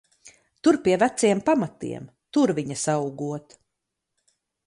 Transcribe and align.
Tur 0.67 0.75
pie 0.87 0.95
veciem 1.03 1.43
pamatiem, 1.49 2.09
tur 2.37 2.55
viņas 2.61 2.87
augot. 2.97 3.57